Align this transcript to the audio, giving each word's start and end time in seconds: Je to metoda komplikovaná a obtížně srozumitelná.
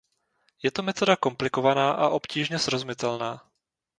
Je 0.63 0.71
to 0.71 0.83
metoda 0.83 1.15
komplikovaná 1.15 1.91
a 1.91 2.09
obtížně 2.09 2.59
srozumitelná. 2.59 3.47